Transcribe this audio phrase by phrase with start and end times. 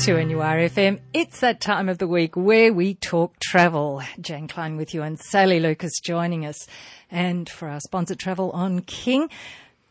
[0.00, 0.98] 2NURFM.
[1.12, 4.00] It's that time of the week where we talk travel.
[4.18, 6.66] Jane Klein with you and Sally Lucas joining us.
[7.10, 9.28] And for our sponsored travel on King,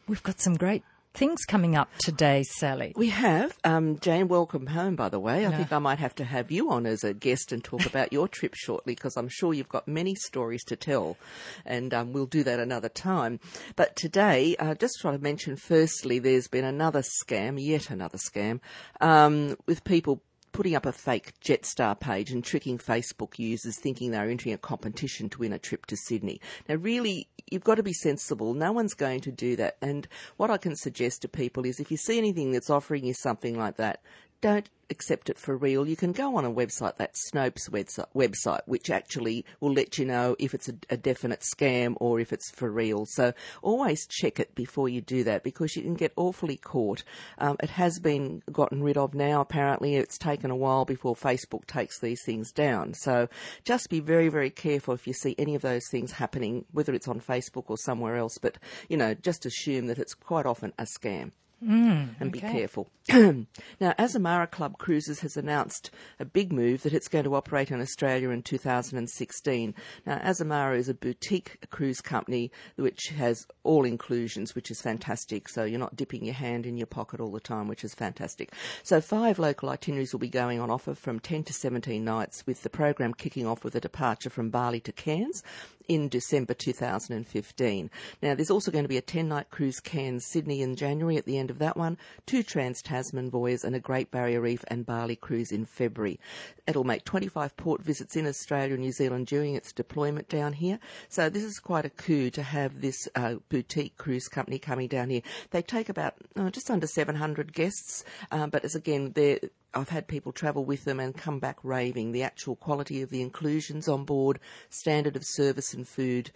[0.07, 0.81] we've got some great
[1.13, 2.93] things coming up today, Sally.
[2.95, 3.57] We have.
[3.63, 5.45] Um, Jane, welcome home, by the way.
[5.45, 8.13] I think I might have to have you on as a guest and talk about
[8.13, 11.17] your trip shortly because I'm sure you've got many stories to tell,
[11.65, 13.39] and um, we'll do that another time.
[13.75, 18.59] But today, uh, just want to mention firstly, there's been another scam, yet another scam,
[19.01, 20.21] um, with people
[20.59, 25.29] putting up a fake Jetstar page and tricking Facebook users thinking they're entering a competition
[25.29, 26.41] to win a trip to Sydney.
[26.67, 28.53] Now, really, you've got to be sensible.
[28.53, 29.77] No one's going to do that.
[29.81, 33.13] And what I can suggest to people is if you see anything that's offering you
[33.13, 34.01] something like that,
[34.41, 38.89] don't accept it for real, you can go on a website, that Snopes website, which
[38.89, 42.71] actually will let you know if it's a, a, definite scam or if it's for
[42.71, 43.05] real.
[43.05, 47.03] So always check it before you do that because you can get awfully caught.
[47.37, 49.95] Um, it has been gotten rid of now, apparently.
[49.95, 52.93] It's taken a while before Facebook takes these things down.
[52.93, 53.29] So
[53.63, 57.07] just be very, very careful if you see any of those things happening, whether it's
[57.07, 58.37] on Facebook or somewhere else.
[58.41, 61.31] But, you know, just assume that it's quite often a scam.
[61.63, 62.29] Mm, and okay.
[62.29, 62.89] be careful.
[63.09, 67.81] now, Azamara Club Cruises has announced a big move that it's going to operate in
[67.81, 69.75] Australia in 2016.
[70.05, 75.49] Now, Azamara is a boutique cruise company which has all inclusions, which is fantastic.
[75.49, 78.53] So you're not dipping your hand in your pocket all the time, which is fantastic.
[78.83, 82.63] So five local itineraries will be going on offer from 10 to 17 nights, with
[82.63, 85.43] the program kicking off with a departure from Bali to Cairns
[85.89, 87.89] in December 2015.
[88.21, 91.25] Now, there's also going to be a 10 night cruise Cairns Sydney in January at
[91.25, 94.85] the end of that one, two Trans Tasman voyages, and a Great Barrier Reef and
[94.85, 96.19] Bali cruise in February.
[96.67, 100.79] It'll make 25 port visits in Australia and New Zealand during its deployment down here.
[101.07, 105.09] So, this is quite a coup to have this uh, boutique cruise company coming down
[105.09, 105.21] here.
[105.51, 109.39] They take about oh, just under 700 guests, um, but as again, they're
[109.73, 112.11] I've had people travel with them and come back raving.
[112.11, 114.39] The actual quality of the inclusions on board,
[114.69, 116.31] standard of service and food,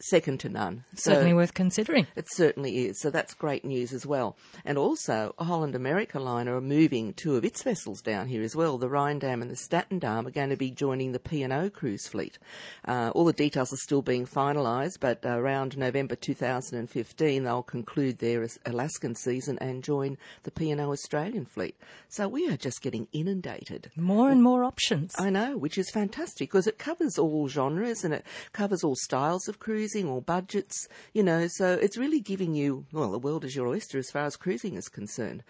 [0.00, 0.84] second to none.
[0.94, 2.06] Certainly so worth considering.
[2.16, 3.00] It certainly is.
[3.00, 4.36] So that's great news as well.
[4.64, 8.78] And also, Holland America Line are moving two of its vessels down here as well.
[8.78, 12.38] The Ryndam and the Statendam are going to be joining the P&O cruise fleet.
[12.86, 18.46] Uh, all the details are still being finalised, but around November 2015, they'll conclude their
[18.66, 21.76] Alaskan season and join the P&O Australian fleet.
[22.08, 23.90] So we are just getting inundated.
[23.96, 25.14] More and more options.
[25.18, 29.48] I know, which is fantastic because it covers all genres and it covers all styles
[29.48, 33.44] of cruise cruising or budgets, you know, so it's really giving you, well, the world
[33.44, 35.44] is your oyster as far as cruising is concerned.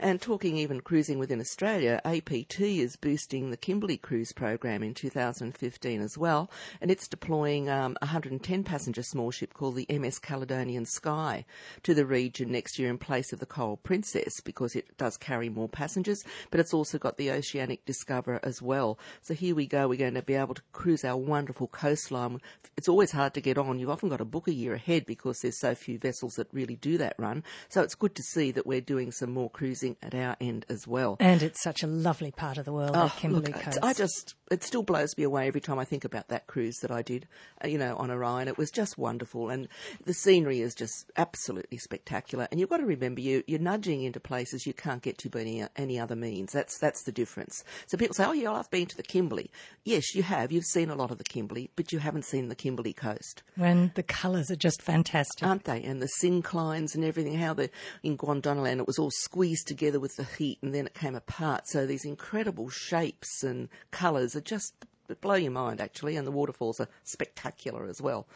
[0.00, 6.00] And talking even cruising within Australia, APT is boosting the Kimberley cruise program in 2015
[6.00, 6.50] as well,
[6.80, 11.44] and it's deploying um, a 110 passenger small ship called the MS Caledonian Sky
[11.84, 15.48] to the region next year in place of the Coral Princess because it does carry
[15.48, 18.98] more passengers, but it's also got the Oceanic Discoverer as well.
[19.22, 22.40] So here we go, we're going to be able to cruise our wonderful coastline.
[22.76, 23.78] It's always hard to get on.
[23.78, 26.74] You've often got to book a year ahead because there's so few vessels that really
[26.74, 27.44] do that run.
[27.68, 30.86] So it's good to see that we're doing some more cruising at our end as
[30.86, 31.16] well.
[31.20, 33.78] And it's such a lovely part of the world, oh, Kimberley look, Coast.
[33.82, 36.90] I just, it still blows me away every time I think about that cruise that
[36.90, 37.26] I did,
[37.64, 38.48] uh, you know, on Orion.
[38.48, 39.50] It was just wonderful.
[39.50, 39.68] And
[40.04, 42.48] the scenery is just absolutely spectacular.
[42.50, 45.40] And you've got to remember, you, you're nudging into places you can't get to by
[45.40, 46.52] any, any other means.
[46.52, 47.64] That's, that's the difference.
[47.86, 49.50] So people say, oh, yeah, I've been to the Kimberley.
[49.84, 50.52] Yes, you have.
[50.52, 53.42] You've seen a lot of the Kimberley, but you haven't seen the Kimberley coast.
[53.56, 55.46] When the colours are just fantastic.
[55.46, 55.82] Aren't they?
[55.82, 57.70] And the synclines and everything, how the,
[58.02, 61.66] in Gondwanaland it was all squeezed together with the heat and then it came apart.
[61.66, 64.72] So these incredible shapes and colours are just
[65.20, 68.26] blow your mind actually, and the waterfalls are spectacular as well.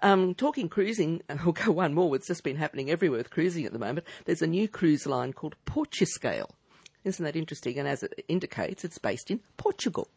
[0.00, 2.14] Um, talking cruising, we'll go one more.
[2.14, 4.06] It's just been happening everywhere with cruising at the moment.
[4.24, 6.50] There's a new cruise line called Portuscale.
[7.04, 7.78] Isn't that interesting?
[7.78, 10.08] And as it indicates, it's based in Portugal.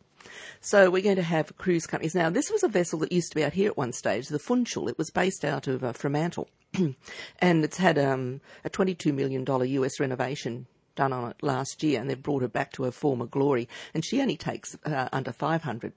[0.59, 2.16] So we're going to have cruise companies.
[2.16, 4.40] Now, this was a vessel that used to be out here at one stage, the
[4.40, 4.88] Funchal.
[4.88, 6.50] It was based out of uh, Fremantle.
[7.40, 12.10] and it's had um, a $22 million US renovation done on it last year, and
[12.10, 13.68] they've brought her back to her former glory.
[13.94, 15.94] And she only takes uh, under 500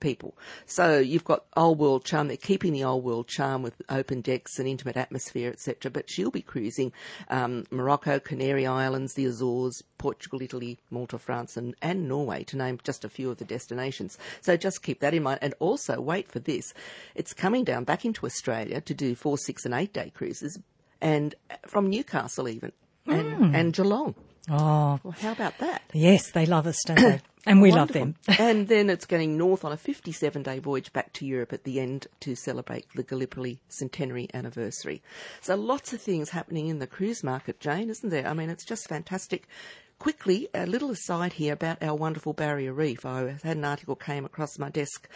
[0.00, 0.36] people.
[0.66, 2.28] So you've got old world charm.
[2.28, 5.90] They're keeping the old world charm with open decks and intimate atmosphere, etc.
[5.90, 6.92] But she'll be cruising
[7.28, 12.78] um, Morocco, Canary Islands, the Azores, Portugal, Italy, Malta, France, and, and Norway, to name
[12.82, 14.18] just a few of the destinations.
[14.40, 15.40] So just keep that in mind.
[15.42, 16.72] And also wait for this.
[17.14, 20.58] It's coming down back into Australia to do four, six, and eight day cruises,
[21.00, 21.34] and
[21.66, 22.72] from Newcastle even,
[23.06, 23.54] and, Mm.
[23.54, 24.14] and Geelong.
[24.50, 25.82] Oh, Well, how about that?
[25.92, 27.20] yes, they love us, don't they?
[27.46, 28.14] And we love them.
[28.38, 31.80] And then it's going north on a 57 day voyage back to Europe at the
[31.80, 35.00] end to celebrate the Gallipoli centenary anniversary.
[35.40, 38.26] So lots of things happening in the cruise market, Jane, isn't there?
[38.26, 39.48] I mean, it's just fantastic.
[39.98, 43.04] Quickly, a little aside here about our wonderful barrier reef.
[43.04, 45.08] I had an article came across my desk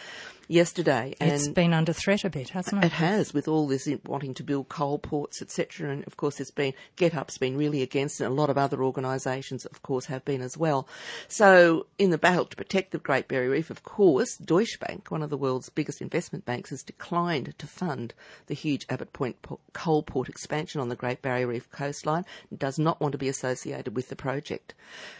[0.47, 2.87] yesterday, and it's been under threat a bit, hasn't it?
[2.87, 5.89] It has, with all this wanting to build coal ports, etc.
[5.89, 8.25] And of course, it's been GetUp's been really against it.
[8.25, 10.87] And a lot of other organisations, of course, have been as well.
[11.27, 15.23] So, in the battle to protect the Great Barrier Reef, of course, Deutsche Bank, one
[15.23, 18.13] of the world's biggest investment banks, has declined to fund
[18.47, 19.37] the huge Abbot Point
[19.73, 22.25] coal port expansion on the Great Barrier Reef coastline.
[22.51, 24.72] It does not want to be associated with the project.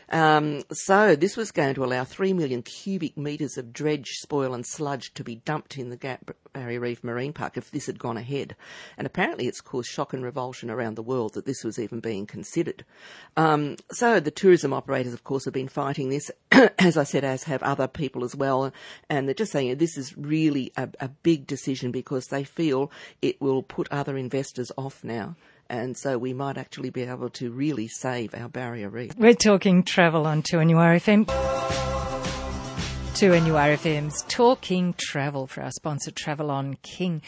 [0.09, 4.65] Um, so this was going to allow 3 million cubic metres of dredge, spoil and
[4.65, 6.19] sludge to be dumped in the Great
[6.53, 8.55] Barrier Reef Marine Park if this had gone ahead.
[8.95, 12.27] And apparently it's caused shock and revulsion around the world that this was even being
[12.27, 12.85] considered.
[13.35, 16.29] Um, so the tourism operators, of course, have been fighting this,
[16.77, 18.71] as I said, as have other people as well.
[19.09, 22.91] And they're just saying this is really a, a big decision because they feel
[23.21, 25.35] it will put other investors off now
[25.73, 29.17] and so we might actually be able to really save our barrier reef.
[29.17, 31.25] We're talking travel on 2NURFM.
[33.15, 37.23] 2NURFM's Talking Travel for our sponsor Travel on King.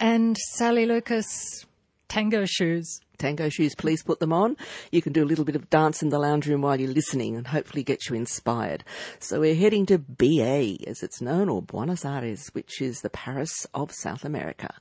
[0.00, 1.66] And Sally Lucas,
[2.08, 4.56] tango shoes tango shoes, please put them on.
[4.90, 7.36] You can do a little bit of dance in the lounge room while you're listening
[7.36, 8.82] and hopefully get you inspired.
[9.20, 13.64] So we're heading to BA, as it's known, or Buenos Aires, which is the Paris
[13.74, 14.74] of South America.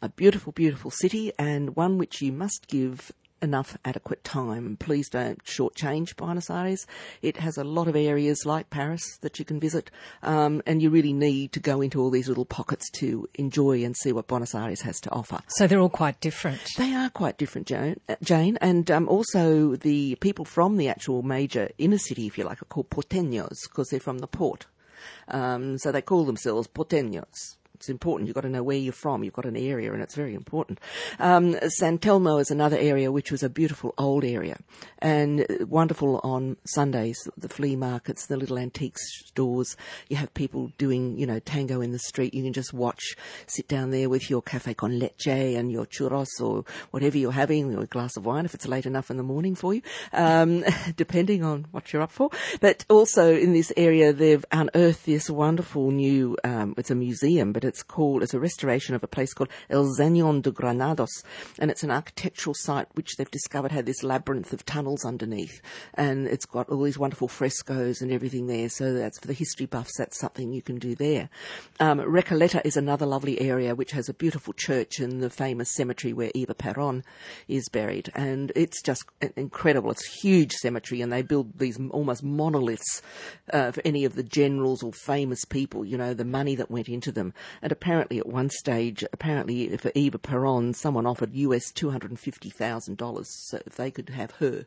[0.00, 3.12] A beautiful, beautiful city and one which you must give
[3.42, 4.76] enough adequate time.
[4.78, 6.86] Please don't shortchange Buenos Aires.
[7.20, 9.90] It has a lot of areas like Paris that you can visit,
[10.22, 13.96] um, and you really need to go into all these little pockets to enjoy and
[13.96, 15.40] see what Buenos Aires has to offer.
[15.48, 16.60] So they're all quite different.
[16.78, 18.00] They are quite different, Jane.
[18.22, 22.62] Jane and um, also the people from the actual major inner city, if you like,
[22.62, 24.66] are called porteños because they're from the port.
[25.28, 28.28] Um, so they call themselves porteños it's important.
[28.28, 29.24] You've got to know where you're from.
[29.24, 30.78] You've got an area, and it's very important.
[31.18, 34.56] Um, San Telmo is another area which was a beautiful old area
[35.00, 37.18] and wonderful on Sundays.
[37.36, 39.76] The flea markets, the little antique stores.
[40.08, 42.34] You have people doing, you know, tango in the street.
[42.34, 43.16] You can just watch,
[43.48, 47.74] sit down there with your cafe con leche and your churros or whatever you're having,
[47.74, 49.82] or a glass of wine if it's late enough in the morning for you,
[50.12, 50.64] um,
[50.96, 52.30] depending on what you're up for.
[52.60, 56.36] But also in this area, they've unearthed this wonderful new.
[56.44, 59.86] Um, it's a museum, but it's called, it's a restoration of a place called El
[59.86, 61.22] Zanjón de Granados.
[61.58, 65.62] And it's an architectural site which they've discovered had this labyrinth of tunnels underneath.
[65.94, 68.68] And it's got all these wonderful frescoes and everything there.
[68.68, 71.30] So that's for the history buffs, that's something you can do there.
[71.80, 76.12] Um, Recoleta is another lovely area which has a beautiful church and the famous cemetery
[76.12, 77.04] where Eva Peron
[77.48, 78.12] is buried.
[78.14, 79.04] And it's just
[79.34, 79.90] incredible.
[79.90, 83.00] It's a huge cemetery and they build these almost monoliths
[83.50, 86.90] uh, for any of the generals or famous people, you know, the money that went
[86.90, 87.32] into them.
[87.62, 92.18] And apparently, at one stage, apparently for Eva Peron, someone offered US two hundred and
[92.18, 94.66] fifty thousand dollars so if they could have her,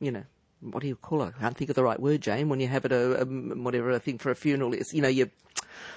[0.00, 0.24] you know,
[0.60, 1.34] what do you call it?
[1.36, 2.48] I can't think of the right word, Jane.
[2.48, 5.08] When you have it, a, a whatever a thing for a funeral is, you know,
[5.08, 5.30] you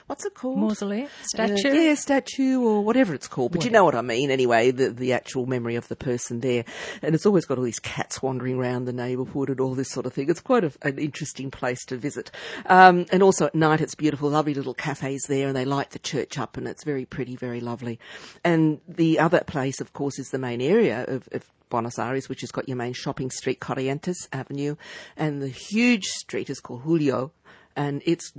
[0.08, 0.58] what's it called?
[0.58, 3.52] Mausoleum, statue, uh, yeah, statue or whatever it's called.
[3.52, 3.70] But whatever.
[3.70, 4.32] you know what I mean.
[4.32, 6.66] Anyway, the the actual memory of the person there,
[7.02, 10.06] and it's always got all these cats wandering around the neighbourhood and all this sort
[10.06, 10.30] of thing.
[10.30, 12.32] It's quite a, an interesting place to visit.
[12.66, 16.00] Um, and also at night, it's beautiful, lovely little cafes there, and they light the
[16.00, 18.00] church up, and it's very pretty, very lovely.
[18.44, 22.42] And the other place, of course, is the main area of, of Buenos Aires, which
[22.42, 24.76] has got your main shopping street, Corrientes Avenue,
[25.18, 27.32] and the huge street is called Julio,
[27.76, 28.32] and it's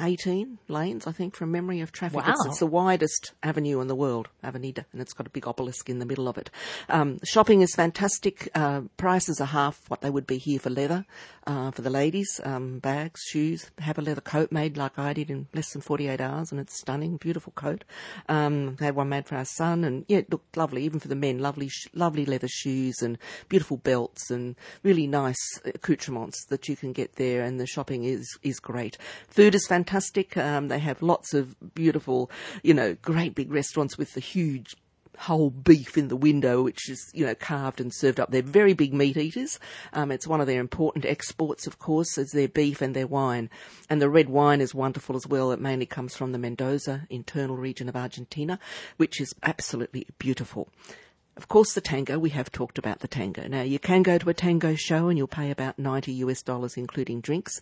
[0.00, 2.20] 18 lanes, I think, from memory of traffic.
[2.20, 2.28] Wow.
[2.28, 5.90] It's, it's, the widest avenue in the world, Avenida, and it's got a big obelisk
[5.90, 6.50] in the middle of it.
[6.88, 8.48] Um, shopping is fantastic.
[8.54, 11.04] Uh, prices are half what they would be here for leather
[11.46, 12.40] uh, for the ladies.
[12.44, 13.70] Um, bags, shoes.
[13.78, 16.78] Have a leather coat made like I did in less than 48 hours, and it's
[16.78, 17.84] stunning, beautiful coat.
[18.28, 21.16] Um, had one made for our son, and yeah, it looked lovely, even for the
[21.16, 21.38] men.
[21.38, 26.92] Lovely, sh- lovely leather shoes and beautiful belts and really nice accoutrements that you can
[26.92, 28.96] get there, and the shopping is, is great.
[29.28, 30.36] Food is fantastic fantastic.
[30.36, 32.30] Um, they have lots of beautiful,
[32.62, 34.76] you know, great big restaurants with the huge
[35.16, 38.30] whole beef in the window, which is, you know, carved and served up.
[38.30, 39.58] They're very big meat eaters.
[39.94, 43.48] Um, it's one of their important exports, of course, is their beef and their wine.
[43.88, 45.50] And the red wine is wonderful as well.
[45.52, 48.60] It mainly comes from the Mendoza internal region of Argentina,
[48.98, 50.68] which is absolutely beautiful.
[51.38, 53.46] Of course, the tango, we have talked about the tango.
[53.46, 56.76] Now, you can go to a tango show and you'll pay about 90 US dollars,
[56.76, 57.60] including drinks.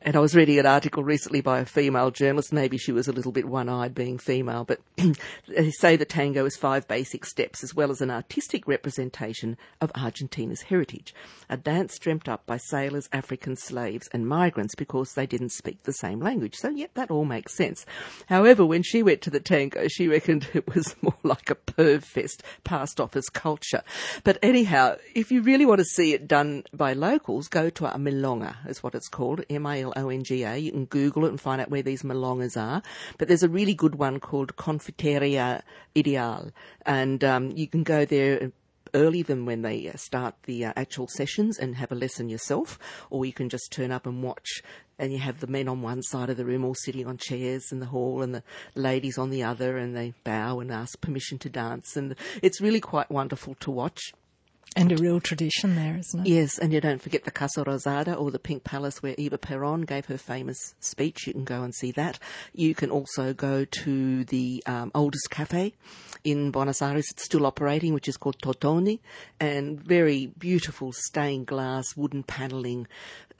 [0.00, 2.52] And I was reading an article recently by a female journalist.
[2.52, 4.80] Maybe she was a little bit one eyed being female, but
[5.48, 9.90] they say the tango is five basic steps as well as an artistic representation of
[9.96, 11.12] Argentina's heritage.
[11.50, 15.92] A dance dreamt up by sailors, African slaves, and migrants because they didn't speak the
[15.92, 16.54] same language.
[16.54, 17.84] So, yep, that all makes sense.
[18.26, 22.04] However, when she went to the tango, she reckoned it was more like a perv
[22.04, 23.82] fest passed office culture.
[24.24, 27.98] But anyhow, if you really want to see it done by locals, go to a
[27.98, 30.56] milonga, is what it's called, M-I-L-O-N-G-A.
[30.58, 32.82] You can Google it and find out where these milongas are.
[33.18, 35.62] But there's a really good one called Confiteria
[35.96, 36.52] Ideal,
[36.86, 38.52] and um, you can go there
[38.94, 42.78] early than when they uh, start the uh, actual sessions and have a lesson yourself,
[43.10, 44.62] or you can just turn up and watch.
[44.98, 47.70] And you have the men on one side of the room all sitting on chairs
[47.70, 48.42] in the hall and the
[48.74, 51.96] ladies on the other and they bow and ask permission to dance.
[51.96, 54.12] And it's really quite wonderful to watch.
[54.76, 56.28] And a real tradition there, isn't it?
[56.28, 59.82] Yes, and you don't forget the Casa Rosada or the Pink Palace where Eva Peron
[59.82, 61.26] gave her famous speech.
[61.26, 62.18] You can go and see that.
[62.52, 65.74] You can also go to the um, oldest cafe
[66.22, 67.06] in Buenos Aires.
[67.10, 69.00] It's still operating, which is called Tortoni,
[69.40, 72.86] and very beautiful stained glass, wooden panelling,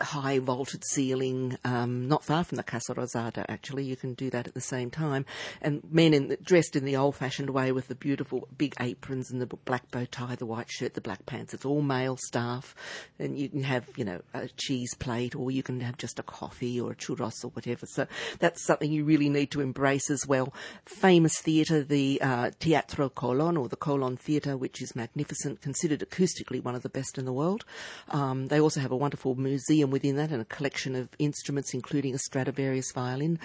[0.00, 3.84] high vaulted ceiling, um, not far from the Casa Rosada, actually.
[3.84, 5.26] You can do that at the same time.
[5.60, 9.40] And men in, dressed in the old fashioned way with the beautiful big aprons and
[9.40, 11.54] the black bow tie, the white shirt, the black pants.
[11.54, 12.74] It's all male staff.
[13.18, 16.22] And you can have, you know, a cheese plate or you can have just a
[16.22, 17.86] coffee or a churros or whatever.
[17.86, 18.06] So
[18.38, 20.52] that's something you really need to embrace as well.
[20.84, 26.62] Famous theatre, the uh, Teatro Colon or the Colon Theatre, which is magnificent, considered acoustically
[26.62, 27.64] one of the best in the world.
[28.08, 32.14] Um, they also have a wonderful museum within that and a collection of instruments, including
[32.14, 33.38] a Stradivarius violin.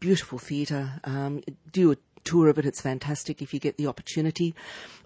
[0.00, 1.00] Beautiful theatre.
[1.04, 2.66] Um, do a tour of it.
[2.66, 4.54] It's fantastic if you get the opportunity.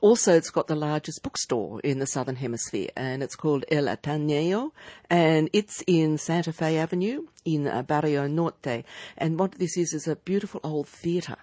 [0.00, 4.72] Also, it's got the largest bookstore in the Southern Hemisphere, and it's called El Ateneo,
[5.10, 8.84] and it's in Santa Fe Avenue in uh, Barrio Norte.
[9.16, 11.36] And what this is is a beautiful old theatre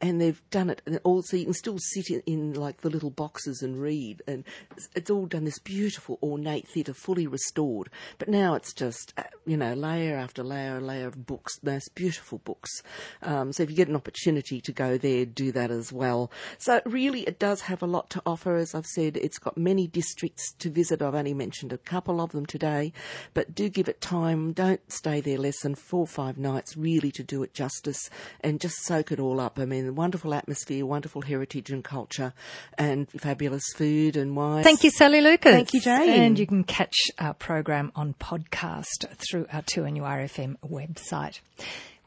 [0.00, 3.10] and they've done it all so you can still sit in, in, like the little
[3.10, 4.44] boxes and read and
[4.76, 7.90] it's, it's, all done this beautiful ornate theatre fully restored.
[8.18, 12.38] But now it's just uh, you know layer after layer layer of books most beautiful
[12.38, 12.82] books.
[13.22, 16.30] Um, so if you get an opportunity to go there do that as well.
[16.58, 18.56] So really it does have a lot to offer.
[18.56, 21.02] As I've said it's got many districts to visit.
[21.02, 22.92] I've only mentioned a couple of them today.
[23.34, 24.52] But do give it time.
[24.52, 28.08] Don't stay there less than four or five nights really to do it justice
[28.40, 29.58] and just soak it all up.
[29.58, 32.32] I mean wonderful atmosphere, wonderful heritage and culture,
[32.76, 34.62] and fabulous food and wine.
[34.62, 35.52] Thank you, Sally Lucas.
[35.52, 36.08] Thank you, Jane.
[36.08, 41.40] And you can catch our program on podcast through our 2NURFM website.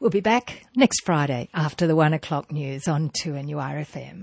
[0.00, 4.22] We'll be back next Friday after the one o'clock news on 2NURFM.